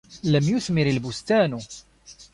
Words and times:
لَمْ 0.23 0.43
يُثْمِرْ 0.57 0.85
الْبُسْتانُ. 0.87 1.61